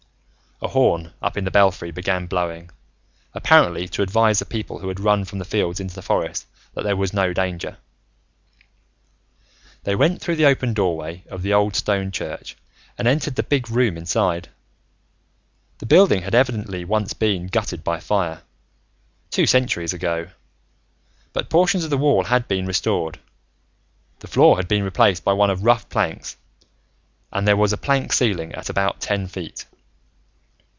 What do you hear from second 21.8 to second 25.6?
of the wall had been restored. The floor had been replaced by one